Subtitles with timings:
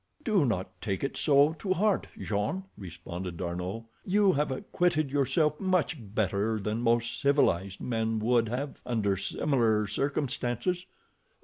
[0.23, 3.83] "Do not take it so to heart, Jean," responded D'Arnot.
[4.03, 10.87] "You have acquitted yourself much better than most 'civilized' men would have under similar circumstances.